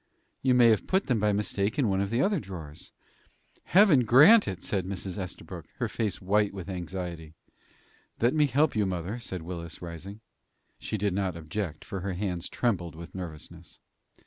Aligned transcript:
"You 0.41 0.55
may 0.55 0.69
have 0.69 0.87
put 0.87 1.05
them, 1.05 1.19
by 1.19 1.31
mistake, 1.31 1.77
in 1.77 1.87
one 1.87 2.01
of 2.01 2.09
the 2.09 2.23
other 2.23 2.39
drawers." 2.39 2.91
"Heaven 3.65 3.99
grant 4.03 4.47
it!" 4.47 4.63
said 4.63 4.83
Mrs. 4.87 5.19
Estabrook, 5.19 5.67
her 5.77 5.87
face 5.87 6.19
white 6.19 6.55
with 6.55 6.69
anxiety. 6.71 7.35
"Let 8.19 8.33
me 8.33 8.47
help 8.47 8.75
you, 8.75 8.87
mother," 8.87 9.19
said 9.19 9.43
Willis, 9.43 9.79
rising. 9.79 10.21
She 10.79 10.97
did 10.97 11.13
not 11.13 11.37
object, 11.37 11.85
for 11.85 11.99
her 11.99 12.13
hands 12.13 12.49
trembled 12.49 12.95
with 12.95 13.13
nervousness. 13.13 13.79